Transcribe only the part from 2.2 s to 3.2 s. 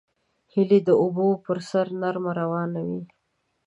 روانه وي